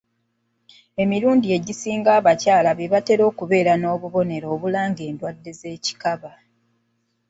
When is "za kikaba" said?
5.59-6.31